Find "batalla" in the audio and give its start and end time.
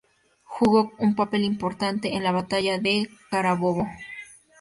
2.31-2.79